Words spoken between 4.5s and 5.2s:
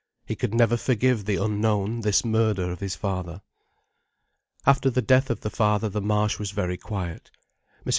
After the